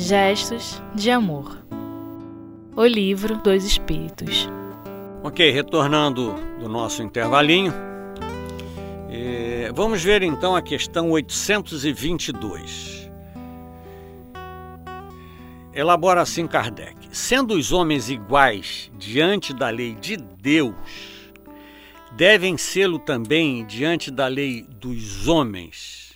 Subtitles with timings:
[0.00, 1.58] Gestos de Amor.
[2.76, 4.48] O livro dos Espíritos.
[5.24, 7.74] Ok, retornando do nosso intervalinho,
[9.10, 13.10] eh, vamos ver então a questão 822.
[15.74, 20.76] Elabora assim Kardec: sendo os homens iguais diante da lei de Deus,
[22.12, 26.07] devem sê-lo também diante da lei dos homens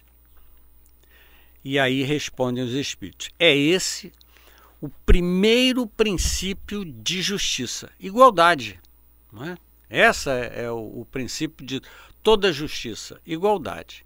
[1.65, 3.31] e aí respondem os espíritos.
[3.39, 4.13] É esse
[4.81, 8.81] o primeiro princípio de justiça, igualdade.
[9.33, 9.57] Não é?
[9.89, 11.81] Essa é o, o princípio de
[12.23, 14.05] toda justiça, igualdade.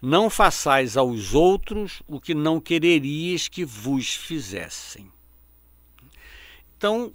[0.00, 5.10] Não façais aos outros o que não quererias que vos fizessem.
[6.76, 7.12] Então,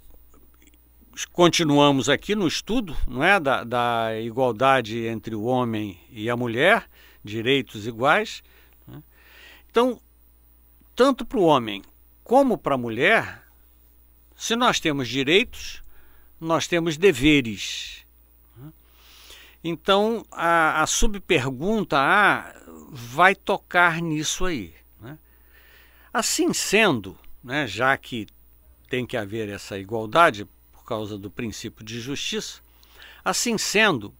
[1.32, 6.84] continuamos aqui no estudo não é, da, da igualdade entre o homem e a mulher,
[7.24, 8.42] direitos iguais.
[9.70, 10.00] Então,
[10.96, 11.82] tanto para o homem
[12.24, 13.44] como para a mulher,
[14.36, 15.82] se nós temos direitos,
[16.40, 18.04] nós temos deveres.
[19.62, 22.52] Então, a, a subpergunta A
[22.88, 24.74] vai tocar nisso aí.
[25.00, 25.18] Né?
[26.12, 28.26] Assim sendo, né, já que
[28.88, 32.60] tem que haver essa igualdade por causa do princípio de justiça,
[33.24, 34.12] assim sendo,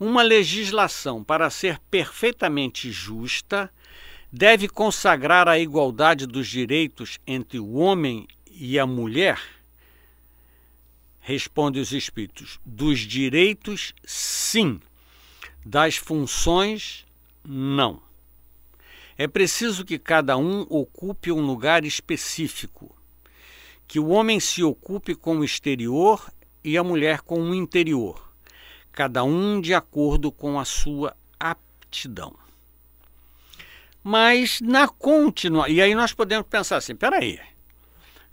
[0.00, 3.70] uma legislação para ser perfeitamente justa
[4.36, 9.40] deve consagrar a igualdade dos direitos entre o homem e a mulher?
[11.20, 14.80] Responde os espíritos: dos direitos, sim,
[15.64, 17.06] das funções,
[17.44, 18.02] não.
[19.16, 22.92] É preciso que cada um ocupe um lugar específico,
[23.86, 26.28] que o homem se ocupe com o exterior
[26.64, 28.34] e a mulher com o interior,
[28.90, 32.43] cada um de acordo com a sua aptidão.
[34.04, 35.66] Mas na continua.
[35.70, 37.40] E aí nós podemos pensar assim: peraí.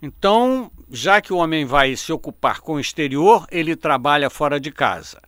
[0.01, 4.71] Então, já que o homem vai se ocupar com o exterior, ele trabalha fora de
[4.71, 5.21] casa.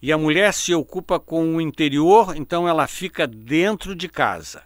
[0.00, 4.62] E a mulher se ocupa com o interior, então ela fica dentro de casa.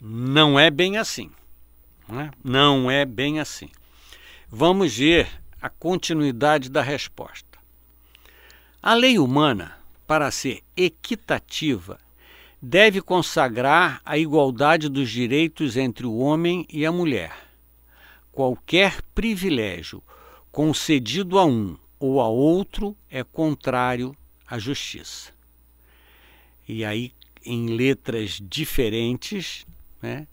[0.00, 1.30] Não é bem assim.
[2.08, 3.68] Não é, não é bem assim.
[4.48, 5.28] Vamos ver
[5.60, 7.58] a continuidade da resposta.
[8.80, 11.98] A lei humana, para ser equitativa,
[12.60, 17.32] deve consagrar a igualdade dos direitos entre o homem e a mulher.
[18.32, 20.02] Qualquer privilégio
[20.50, 24.16] concedido a um ou a outro é contrário
[24.46, 25.32] à justiça.
[26.68, 27.12] E aí,
[27.44, 29.64] em letras diferentes,
[30.02, 30.26] né,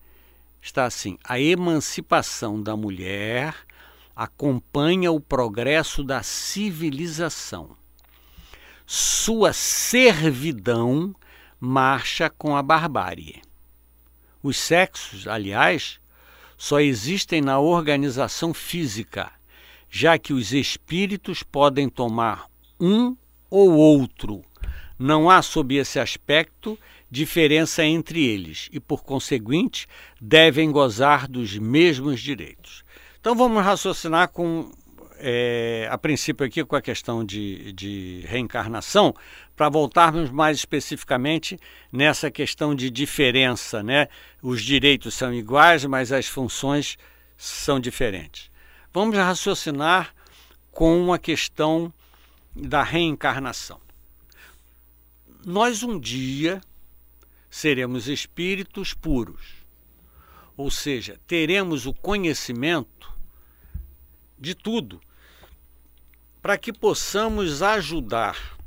[0.61, 3.55] está assim: a emancipação da mulher
[4.15, 7.75] acompanha o progresso da civilização.
[8.85, 11.15] Sua servidão
[11.65, 13.41] marcha com a barbárie.
[14.43, 15.97] Os sexos, aliás,
[16.57, 19.31] só existem na organização física,
[19.89, 22.47] já que os espíritos podem tomar
[22.77, 23.15] um
[23.49, 24.43] ou outro.
[24.99, 26.77] Não há, sob esse aspecto,
[27.09, 29.87] diferença entre eles e, por conseguinte,
[30.19, 32.83] devem gozar dos mesmos direitos.
[33.21, 34.69] Então vamos raciocinar com
[35.25, 39.15] é, a princípio aqui com a questão de, de reencarnação,
[39.55, 41.57] para voltarmos mais especificamente
[41.89, 44.09] nessa questão de diferença, né?
[44.41, 46.97] Os direitos são iguais, mas as funções
[47.37, 48.51] são diferentes.
[48.93, 50.13] Vamos raciocinar
[50.71, 51.93] com a questão
[52.53, 53.79] da reencarnação.
[55.45, 56.59] Nós um dia
[57.49, 59.63] seremos espíritos puros,
[60.57, 63.09] ou seja, teremos o conhecimento
[64.37, 64.99] de tudo
[66.43, 68.57] para que possamos ajudar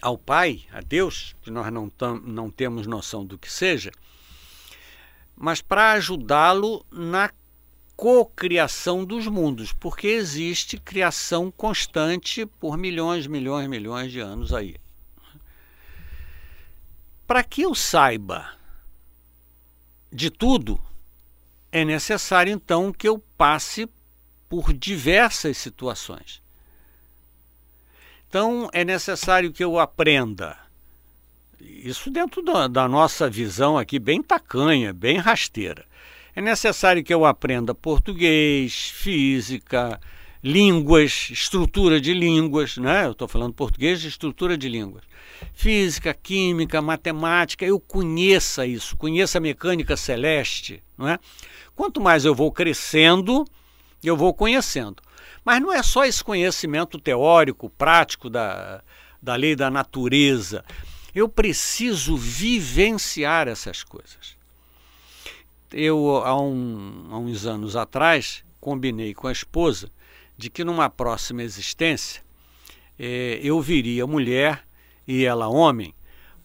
[0.00, 1.90] ao Pai, a Deus, que nós não,
[2.22, 3.90] não temos noção do que seja,
[5.34, 7.28] mas para ajudá-lo na
[7.96, 14.76] cocriação dos mundos, porque existe criação constante por milhões, milhões, milhões de anos aí.
[17.26, 18.48] Para que eu saiba
[20.12, 20.80] de tudo,
[21.72, 23.88] é necessário então que eu passe
[24.48, 26.40] por diversas situações.
[28.30, 30.56] Então é necessário que eu aprenda.
[31.60, 35.84] Isso dentro da, da nossa visão aqui, bem tacanha, bem rasteira.
[36.34, 40.00] É necessário que eu aprenda português, física,
[40.44, 43.06] línguas, estrutura de línguas, né?
[43.06, 45.02] Eu estou falando português de estrutura de línguas.
[45.52, 51.18] Física, química, matemática, eu conheça isso, conheça a mecânica celeste, não é?
[51.74, 53.44] Quanto mais eu vou crescendo,
[54.04, 55.02] eu vou conhecendo.
[55.44, 58.82] Mas não é só esse conhecimento teórico, prático da,
[59.20, 60.64] da lei da natureza.
[61.14, 64.36] Eu preciso vivenciar essas coisas.
[65.72, 69.90] eu há, um, há uns anos atrás combinei com a esposa
[70.36, 72.22] de que numa próxima existência
[72.98, 74.64] eh, eu viria mulher
[75.06, 75.94] e ela homem,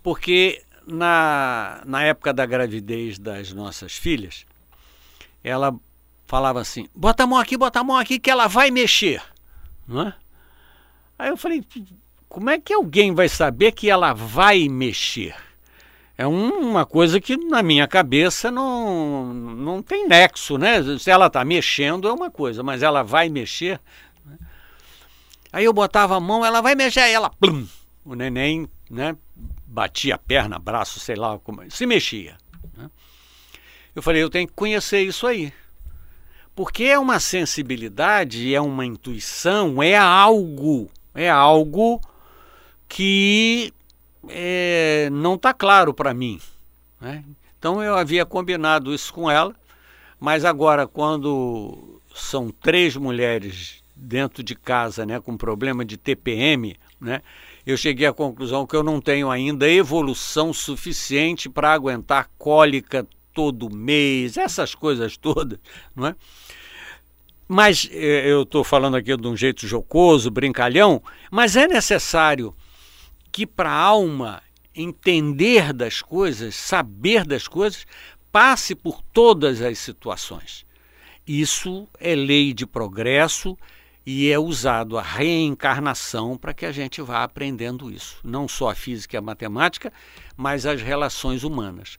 [0.02, 4.46] porque na, na época da gravidez das nossas filhas,
[5.44, 5.74] ela
[6.26, 9.22] falava assim: bota a mão aqui, bota a mão aqui, que ela vai mexer.
[9.88, 10.14] Não é?
[11.18, 11.64] Aí eu falei:
[12.28, 15.36] como é que alguém vai saber que ela vai mexer?
[16.18, 20.82] É uma coisa que na minha cabeça não, não tem nexo, né?
[20.98, 23.82] Se ela está mexendo é uma coisa, mas ela vai mexer.
[24.26, 24.38] Né?
[25.52, 27.68] Aí eu botava a mão, ela vai mexer, aí ela, plum,
[28.06, 29.16] o neném, né?
[29.66, 32.38] Batia a perna, braço, sei lá, como, se mexia.
[32.78, 32.90] Né?
[33.94, 35.52] Eu falei, eu tenho que conhecer isso aí.
[36.56, 42.00] Porque é uma sensibilidade, é uma intuição, é algo, é algo
[42.88, 43.74] que
[44.30, 46.40] é, não está claro para mim.
[47.02, 47.24] Né?
[47.60, 49.54] Então eu havia combinado isso com ela,
[50.20, 57.22] mas agora, quando são três mulheres dentro de casa né, com problema de TPM, né,
[57.66, 63.06] eu cheguei à conclusão que eu não tenho ainda evolução suficiente para aguentar cólica
[63.36, 65.60] todo mês, essas coisas todas,
[65.94, 66.16] não é?
[67.48, 72.56] Mas é, eu estou falando aqui de um jeito jocoso, brincalhão, mas é necessário
[73.32, 74.42] que para a alma
[74.74, 77.86] entender das coisas, saber das coisas,
[78.32, 80.66] passe por todas as situações.
[81.28, 83.58] Isso é lei de progresso
[84.06, 88.18] e é usado a reencarnação para que a gente vá aprendendo isso.
[88.24, 89.92] Não só a física e a matemática,
[90.38, 91.98] mas as relações humanas.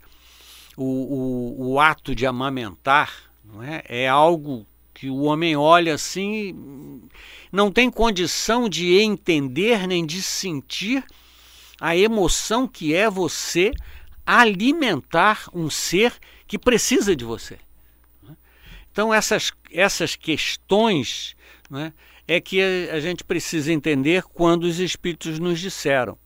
[0.77, 3.13] O, o, o ato de amamentar
[3.45, 7.01] não é, é algo que o homem olha assim,
[7.53, 11.05] não tem condição de entender nem de sentir
[11.81, 13.73] a emoção que é você
[14.27, 16.15] alimentar um ser
[16.47, 17.59] que precisa de você.
[18.91, 21.37] Então, essas, essas questões
[21.69, 21.93] né,
[22.27, 26.19] é que a, gente precisa entender quando os espíritos nos disseram.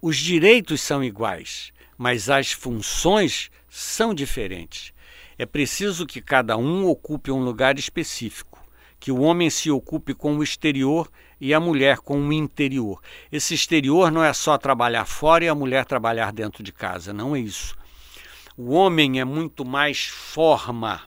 [0.00, 4.92] Os direitos são iguais, mas as funções são diferentes.
[5.38, 8.64] É preciso que cada um ocupe um lugar específico,
[8.98, 11.10] que o homem se ocupe com o exterior
[11.40, 13.00] e a mulher com o interior.
[13.30, 17.36] Esse exterior não é só trabalhar fora e a mulher trabalhar dentro de casa, não
[17.36, 17.76] é isso.
[18.56, 21.02] O homem é muito mais forma,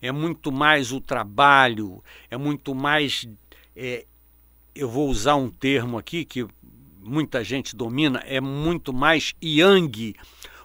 [0.00, 3.26] é muito mais o trabalho, é muito mais.
[3.74, 4.06] É,
[4.72, 6.46] eu vou usar um termo aqui que
[7.04, 10.14] muita gente domina, é muito mais yang,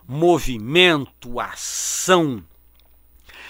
[0.07, 2.43] movimento, ação.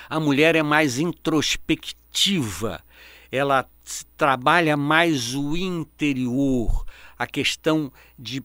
[0.10, 2.84] A mulher é mais introspectiva,
[3.32, 3.70] ela
[4.18, 6.86] trabalha mais o interior,
[7.18, 8.44] a questão de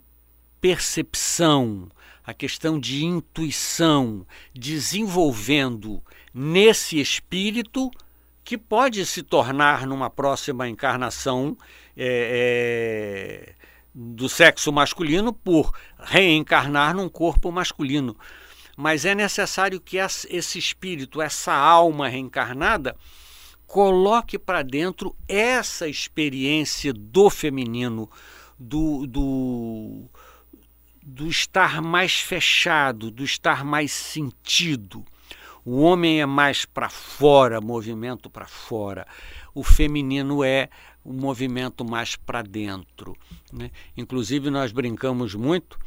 [0.61, 1.89] percepção,
[2.25, 6.03] a questão de intuição, desenvolvendo
[6.33, 7.91] nesse espírito
[8.45, 11.57] que pode se tornar numa próxima encarnação
[11.97, 13.64] é, é,
[13.95, 18.17] do sexo masculino por reencarnar num corpo masculino.
[18.77, 22.97] Mas é necessário que esse espírito, essa alma reencarnada,
[23.67, 28.11] coloque para dentro essa experiência do feminino,
[28.59, 30.11] do, do,
[31.01, 35.05] do estar mais fechado, do estar mais sentido.
[35.65, 39.07] O homem é mais para fora, movimento para fora.
[39.55, 40.69] O feminino é
[41.03, 43.17] o movimento mais para dentro.
[43.55, 43.71] Né?
[43.97, 45.79] Inclusive, nós brincamos muito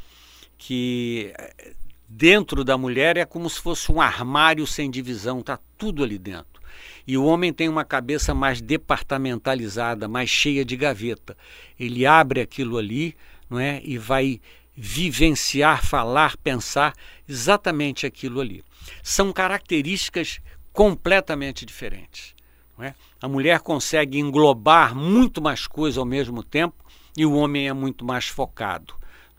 [0.56, 1.74] que eh,
[2.08, 6.62] dentro da mulher é como se fosse um armário sem divisão, está tudo ali dentro.
[7.06, 11.36] E o homem tem uma cabeça mais departamentalizada, mais cheia de gaveta.
[11.78, 13.14] Ele abre aquilo ali
[13.48, 13.80] não é?
[13.84, 14.40] e vai
[14.74, 16.94] vivenciar, falar, pensar
[17.28, 18.64] exatamente aquilo ali.
[19.02, 20.38] São características
[20.72, 22.34] completamente diferentes.
[22.80, 22.94] É?
[23.20, 26.84] A mulher consegue englobar muito mais coisa ao mesmo tempo
[27.16, 28.94] e o homem é muito mais focado.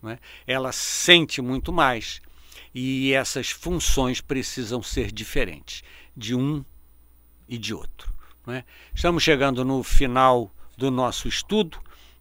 [0.06, 0.18] É?
[0.48, 2.22] Ela sente muito mais
[2.74, 5.84] e essas funções precisam ser diferentes
[6.16, 6.64] de um
[7.48, 8.14] e de outro.
[8.48, 8.64] É?
[8.94, 11.78] Estamos chegando no final do nosso estudo,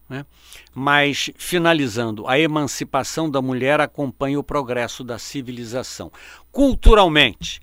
[0.09, 0.25] é?
[0.73, 6.11] mas finalizando, a emancipação da mulher acompanha o progresso da civilização.
[6.51, 7.61] Culturalmente,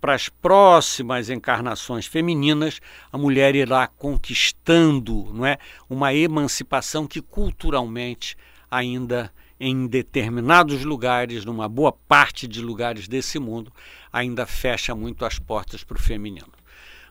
[0.00, 5.56] para as próximas encarnações femininas, a mulher irá conquistando não é,
[5.88, 8.36] uma emancipação que culturalmente
[8.70, 13.72] ainda em determinados lugares, numa boa parte de lugares desse mundo,
[14.12, 16.52] ainda fecha muito as portas para o feminino.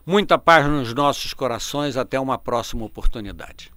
[0.06, 3.70] Muita paz nos nossos corações, até uma próxima oportunidade.